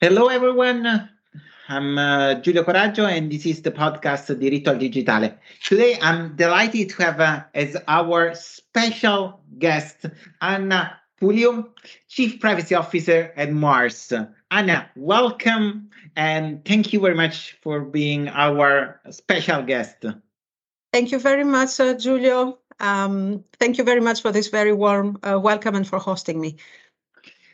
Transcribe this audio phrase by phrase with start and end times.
[0.00, 1.10] Hello, everyone.
[1.68, 5.38] I'm uh, Giulio Coraggio, and this is the podcast Diritto al Digitale.
[5.64, 10.06] Today, I'm delighted to have uh, as our special guest
[10.40, 11.70] Anna Pouliou,
[12.06, 14.12] Chief Privacy Officer at Mars.
[14.52, 20.04] Anna, welcome, and thank you very much for being our special guest.
[20.92, 22.60] Thank you very much, uh, Giulio.
[22.78, 26.56] Um, thank you very much for this very warm uh, welcome and for hosting me.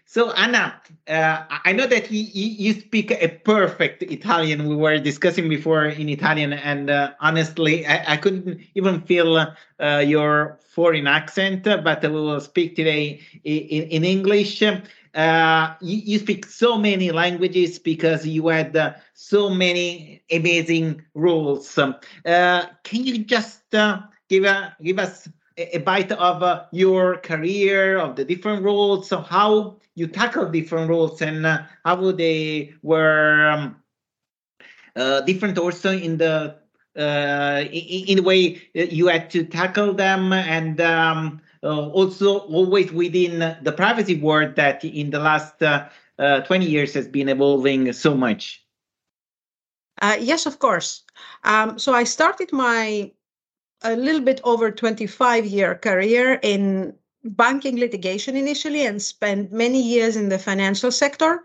[0.06, 4.68] So Anna, uh, I know that you, you, speak a perfect Italian.
[4.68, 9.38] We were discussing before in Italian, and uh, honestly, I, I, couldn't even feel
[9.80, 11.64] uh, your foreign accent.
[11.64, 14.62] But we will speak today in, in English.
[14.62, 21.78] Uh, you, you, speak so many languages because you had uh, so many amazing roles.
[21.78, 28.24] Uh, can you just give a, give us a, bite of your career, of the
[28.24, 33.76] different roles, of how you tackle different roles and uh, how they were um,
[34.96, 36.56] uh, different also in the
[36.96, 43.56] uh, in, the way you had to tackle them and um, uh, also always within
[43.62, 45.88] the privacy world that in the last uh,
[46.20, 48.64] uh, 20 years has been evolving so much.
[50.20, 51.02] Yes of course.
[51.42, 53.10] Um, so i started my
[53.84, 60.16] a little bit over 25 year career in banking litigation initially and spent many years
[60.16, 61.44] in the financial sector,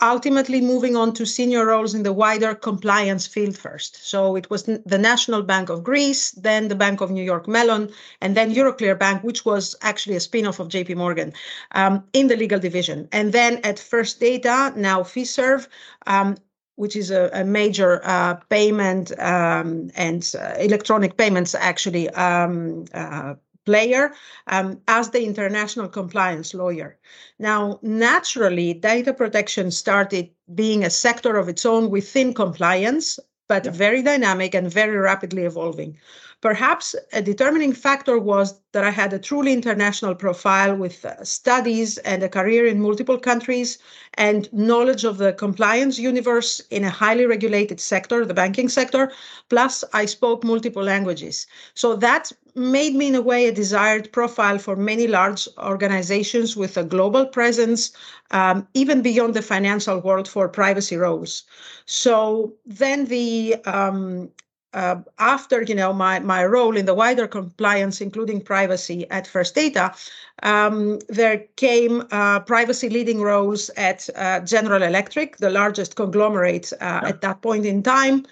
[0.00, 4.06] ultimately moving on to senior roles in the wider compliance field first.
[4.08, 7.90] So it was the National Bank of Greece, then the Bank of New York Mellon,
[8.20, 11.32] and then Euroclear Bank, which was actually a spin-off of JP Morgan
[11.72, 13.08] um, in the legal division.
[13.12, 15.66] And then at First Data, now Fiserv,
[16.06, 16.36] um,
[16.78, 23.34] which is a, a major uh, payment um, and uh, electronic payments actually um, uh,
[23.66, 24.12] player
[24.46, 26.96] um, as the international compliance lawyer.
[27.38, 33.18] Now, naturally, data protection started being a sector of its own within compliance,
[33.48, 35.98] but very dynamic and very rapidly evolving.
[36.40, 41.98] Perhaps a determining factor was that I had a truly international profile with uh, studies
[41.98, 43.78] and a career in multiple countries
[44.14, 49.10] and knowledge of the compliance universe in a highly regulated sector, the banking sector.
[49.48, 51.46] Plus, I spoke multiple languages.
[51.74, 56.76] So that made me, in a way, a desired profile for many large organizations with
[56.76, 57.92] a global presence,
[58.30, 61.44] um, even beyond the financial world for privacy roles.
[61.86, 64.30] So then the um,
[64.74, 69.54] uh, after you know my my role in the wider compliance, including privacy at First
[69.54, 69.94] Data,
[70.42, 77.00] um, there came uh, privacy leading roles at uh, General Electric, the largest conglomerate uh,
[77.02, 77.08] yeah.
[77.08, 78.26] at that point in time,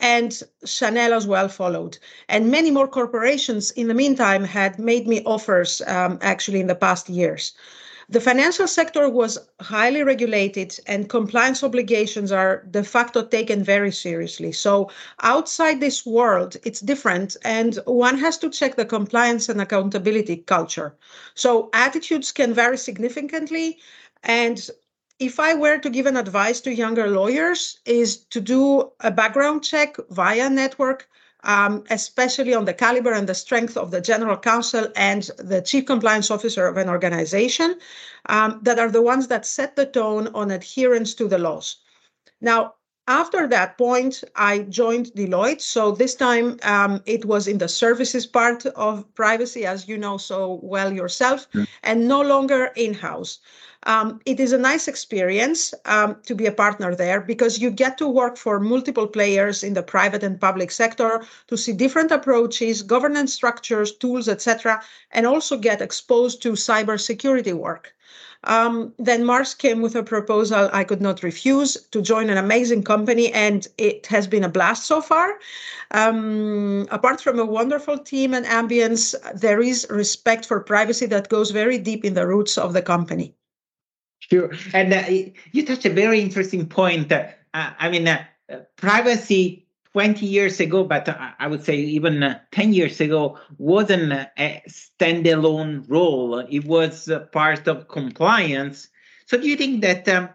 [0.00, 1.98] and Chanel as well followed.
[2.28, 6.74] And many more corporations in the meantime had made me offers um, actually in the
[6.74, 7.52] past years.
[8.08, 14.52] The financial sector was highly regulated, and compliance obligations are de facto taken very seriously.
[14.52, 14.90] So,
[15.22, 20.94] outside this world, it's different, and one has to check the compliance and accountability culture.
[21.34, 23.80] So, attitudes can vary significantly.
[24.22, 24.70] And
[25.18, 29.64] if I were to give an advice to younger lawyers, is to do a background
[29.64, 31.08] check via network
[31.46, 35.86] um, especially on the caliber and the strength of the general counsel and the chief
[35.86, 37.78] compliance officer of an organization,
[38.28, 41.76] um, that are the ones that set the tone on adherence to the laws.
[42.40, 42.74] Now,
[43.08, 45.60] after that point, I joined Deloitte.
[45.60, 50.16] So this time um, it was in the services part of privacy, as you know
[50.16, 51.64] so well yourself, yeah.
[51.82, 53.38] and no longer in house.
[53.84, 57.96] Um, it is a nice experience um, to be a partner there because you get
[57.98, 62.82] to work for multiple players in the private and public sector to see different approaches,
[62.82, 67.94] governance structures, tools, etc., and also get exposed to cybersecurity work.
[68.46, 72.84] Um, then Mars came with a proposal I could not refuse to join an amazing
[72.84, 75.38] company, and it has been a blast so far.
[75.90, 81.50] Um, apart from a wonderful team and ambience, there is respect for privacy that goes
[81.50, 83.34] very deep in the roots of the company.
[84.20, 84.50] Sure.
[84.72, 87.12] And uh, you touched a very interesting point.
[87.12, 88.24] Uh, I mean, uh,
[88.76, 89.65] privacy
[89.96, 91.08] 20 years ago, but
[91.38, 96.40] I would say even uh, 10 years ago, wasn't a standalone role.
[96.40, 98.88] It was part of compliance.
[99.24, 100.28] So do you think that um,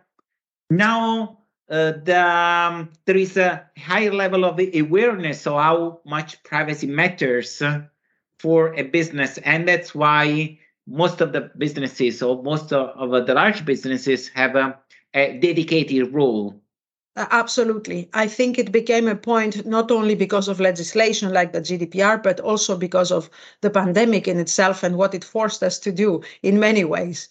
[0.71, 6.87] now uh, the, um, there is a higher level of awareness of how much privacy
[6.87, 7.61] matters
[8.39, 10.57] for a business, and that's why
[10.87, 14.75] most of the businesses or most of, of the large businesses have a,
[15.13, 16.60] a dedicated role
[17.17, 18.09] Absolutely.
[18.13, 22.39] I think it became a point not only because of legislation like the GDPR, but
[22.39, 23.29] also because of
[23.59, 27.27] the pandemic in itself and what it forced us to do in many ways.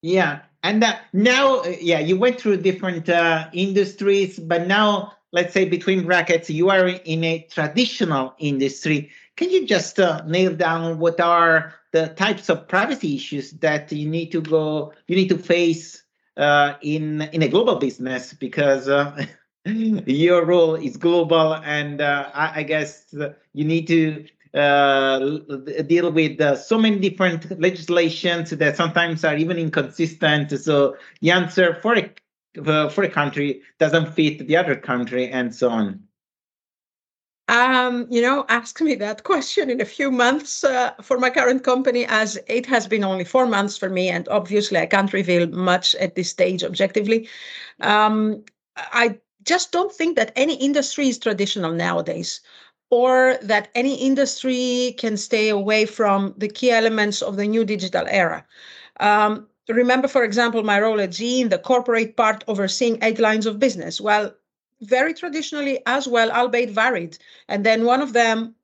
[0.00, 0.40] Yeah.
[0.62, 5.66] And uh, now, uh, yeah, you went through different uh, industries, but now, let's say
[5.66, 9.10] between brackets, you are in a traditional industry.
[9.36, 14.08] Can you just uh, nail down what are the types of privacy issues that you
[14.08, 16.02] need to go, you need to face
[16.38, 19.26] uh, in in a global business because uh,
[19.66, 23.14] your role is global, and uh, I, I, guess
[23.52, 24.24] you need to
[24.54, 25.18] uh,
[25.86, 30.58] deal with uh, so many different legislations that sometimes are even inconsistent.
[30.60, 35.70] So the answer for a for a country doesn't fit the other country, and so
[35.70, 36.07] on.
[37.48, 41.64] Um, you know, ask me that question in a few months uh, for my current
[41.64, 45.46] company, as it has been only four months for me, and obviously I can't reveal
[45.48, 47.26] much at this stage objectively.
[47.80, 48.44] Um,
[48.76, 52.40] I just don't think that any industry is traditional nowadays
[52.90, 58.06] or that any industry can stay away from the key elements of the new digital
[58.08, 58.46] era.
[59.00, 63.46] Um, remember, for example, my role at GE in the corporate part overseeing eight lines
[63.46, 64.00] of business.
[64.00, 64.34] Well,
[64.80, 67.18] very traditionally as well, albeit varied.
[67.48, 68.54] And then one of them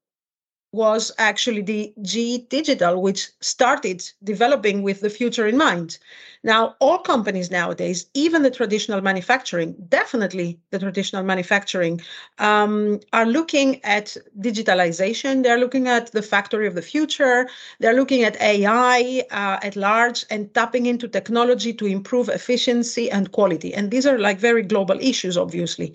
[0.75, 5.99] was actually the GE Digital, which started developing with the future in mind.
[6.45, 12.03] Now, all companies nowadays, even the traditional manufacturing, definitely the traditional manufacturing,
[12.39, 15.43] um, are looking at digitalization.
[15.43, 17.49] They're looking at the factory of the future.
[17.81, 23.33] They're looking at AI uh, at large and tapping into technology to improve efficiency and
[23.33, 23.73] quality.
[23.73, 25.95] And these are like very global issues, obviously.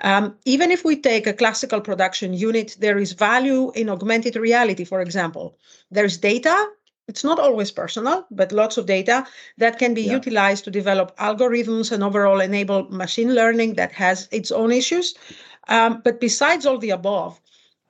[0.00, 4.84] Um, even if we take a classical production unit, there is value in augmented reality,
[4.84, 5.56] for example.
[5.90, 6.68] There's data
[7.08, 9.26] it's not always personal, but lots of data
[9.56, 10.12] that can be yeah.
[10.12, 15.14] utilized to develop algorithms and overall enable machine learning that has its own issues.
[15.68, 17.40] Um, but besides all the above,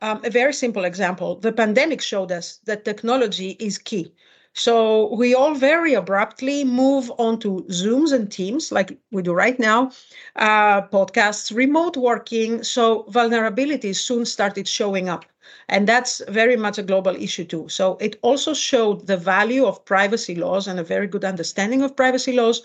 [0.03, 4.13] um, a very simple example the pandemic showed us that technology is key.
[4.55, 9.59] So we all very abruptly move on to Zooms and Teams, like we do right
[9.59, 9.93] now,
[10.37, 12.63] uh, podcasts, remote working.
[12.65, 15.25] So vulnerabilities soon started showing up.
[15.69, 17.69] And that's very much a global issue too.
[17.69, 21.97] So it also showed the value of privacy laws and a very good understanding of
[21.97, 22.63] privacy laws,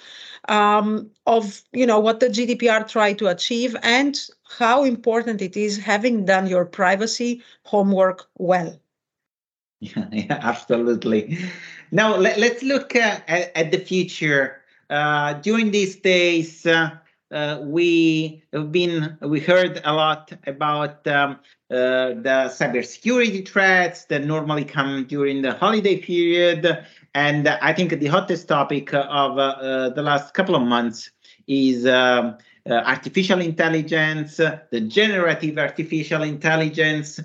[0.50, 4.20] um, of you know what the GDPR tried to achieve and
[4.58, 8.80] how important it is having done your privacy homework well.
[10.12, 11.38] Yeah, absolutely.
[11.92, 14.62] Now let, us look uh, at, at, the future.
[14.90, 16.92] Uh, during these days, uh,
[17.32, 21.40] uh, we have been we heard a lot about um,
[21.72, 28.08] uh, the cybersecurity threats that normally come during the holiday period, and I think the
[28.08, 31.12] hottest topic of uh, the last couple of months
[31.48, 31.86] is.
[31.86, 37.20] Um, uh, artificial intelligence, the generative artificial intelligence,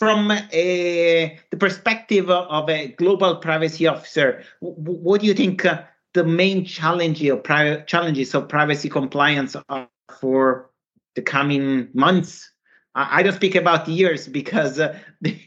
[0.00, 5.82] from a, the perspective of a global privacy officer, what do you think uh,
[6.14, 9.88] the main challenge of pri- challenges of privacy compliance are
[10.18, 10.70] for
[11.16, 12.50] the coming months.
[12.94, 15.38] I, don't speak about years because uh, the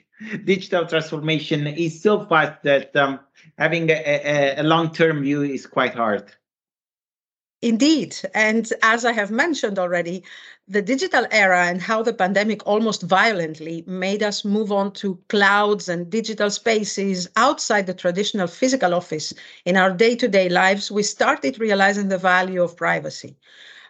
[0.45, 3.21] digital transformation is so fast that um,
[3.57, 6.31] having a, a, a long-term view is quite hard.
[7.63, 8.17] Indeed.
[8.33, 10.25] And as I have mentioned already,
[10.67, 15.87] the digital era and how the pandemic almost violently made us move on to clouds
[15.87, 19.33] and digital spaces outside the traditional physical office
[19.63, 23.37] in our day to day lives, we started realizing the value of privacy.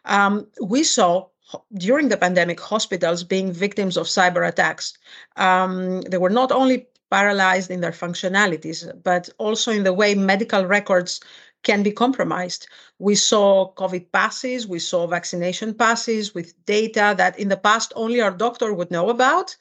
[0.05, 1.29] Um, we saw
[1.73, 4.95] during the pandemic hospitals being victims of cyber attacks.
[5.37, 10.63] Um, they were not only paralyzed in their functionalities, but also in the way medical
[10.65, 11.21] records
[11.63, 12.67] can be compromised.
[12.99, 18.21] We saw COVID passes, we saw vaccination passes with data that in the past only
[18.21, 19.55] our doctor would know about.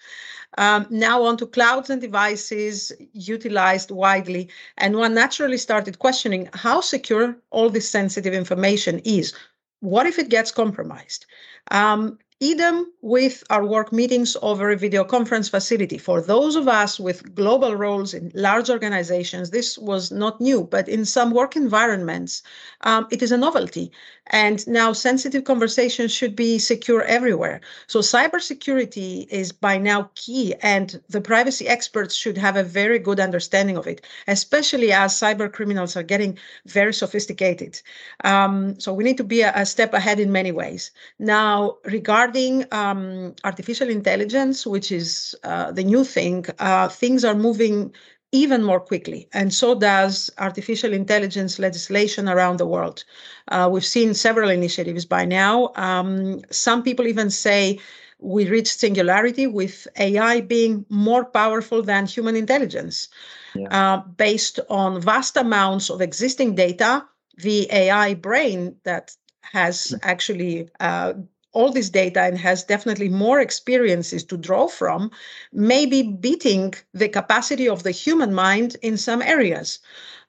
[0.58, 4.50] Um, now onto clouds and devices utilized widely.
[4.76, 9.32] And one naturally started questioning how secure all this sensitive information is.
[9.80, 11.26] What if it gets compromised?
[11.70, 15.96] Um, Idem with our work meetings over a video conference facility.
[15.96, 20.88] For those of us with global roles in large organizations, this was not new, but
[20.88, 22.42] in some work environments,
[22.80, 23.92] um, it is a novelty.
[24.28, 27.60] And now sensitive conversations should be secure everywhere.
[27.86, 33.20] So cybersecurity is by now key, and the privacy experts should have a very good
[33.20, 37.80] understanding of it, especially as cyber criminals are getting very sophisticated.
[38.24, 40.90] Um, so we need to be a, a step ahead in many ways.
[41.18, 47.34] Now, regarding regarding um, artificial intelligence, which is uh, the new thing, uh, things are
[47.34, 47.92] moving
[48.34, 53.04] even more quickly, and so does artificial intelligence legislation around the world.
[53.48, 55.70] Uh, we've seen several initiatives by now.
[55.76, 57.78] Um, some people even say
[58.20, 63.08] we reached singularity with AI being more powerful than human intelligence,
[63.54, 63.68] yeah.
[63.70, 67.04] uh, based on vast amounts of existing data
[67.38, 71.12] the AI brain that has actually uh,
[71.52, 75.10] all this data and has definitely more experiences to draw from,
[75.52, 79.78] maybe beating the capacity of the human mind in some areas.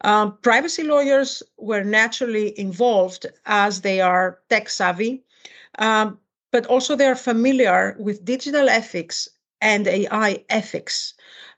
[0.01, 5.24] Um, privacy lawyers were naturally involved as they are tech savvy,
[5.80, 6.20] um,
[6.51, 9.30] but also they are familiar with digital ethics
[9.62, 11.13] and AI ethics.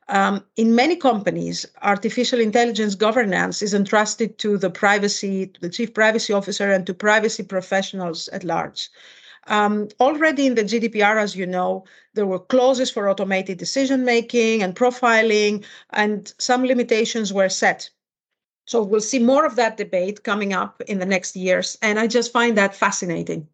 [0.07, 5.95] Um, in many companies, artificial intelligence governance is entrusted to the privacy, to the chief
[5.95, 8.89] privacy officer, and to privacy professionals at large.
[9.47, 14.63] Um, already in the GDPR, as you know, there were clauses for automated decision making
[14.63, 17.89] and profiling, and some limitations were set.
[18.65, 22.07] So we'll see more of that debate coming up in the next years, and I
[22.07, 23.47] just find that fascinating.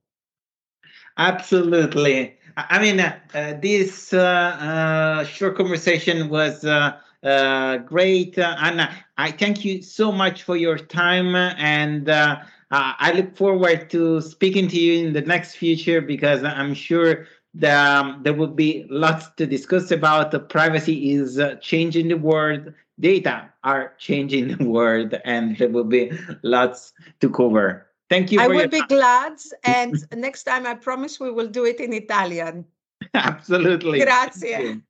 [1.17, 2.37] Absolutely.
[2.55, 8.95] I mean, uh, uh, this uh, uh short conversation was uh, great, Anna.
[9.17, 12.09] I thank you so much for your time and
[12.71, 17.27] uh, I look forward to speaking to you in the next future because I'm sure
[17.55, 20.31] that um, there will be lots to discuss about.
[20.31, 22.73] The privacy is uh, changing the world.
[22.99, 26.11] Data are changing the world, and there will be
[26.43, 27.87] lots to cover.
[28.09, 28.39] Thank you.
[28.39, 28.87] I will be time.
[28.87, 29.33] glad.
[29.63, 32.65] And next time, I promise we will do it in Italian.
[33.13, 33.99] Absolutely.
[33.99, 34.81] Grazie.